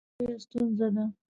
دا 0.03 0.05
یوه 0.09 0.15
لویه 0.25 0.39
ستونزه 0.45 0.87
ده 0.95 1.05